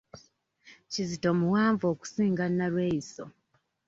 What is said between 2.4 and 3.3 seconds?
Nalweyiso.